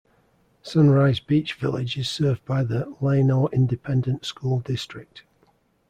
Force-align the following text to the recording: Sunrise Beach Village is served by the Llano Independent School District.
Sunrise 0.63 1.19
Beach 1.19 1.53
Village 1.53 1.95
is 1.95 2.09
served 2.09 2.43
by 2.43 2.63
the 2.63 2.91
Llano 3.01 3.49
Independent 3.49 4.25
School 4.25 4.59
District. 4.59 5.21